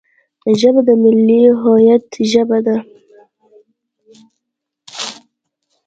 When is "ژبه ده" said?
2.31-2.75